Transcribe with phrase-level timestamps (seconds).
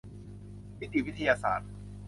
[0.79, 1.69] นิติวิทยาศาสตร์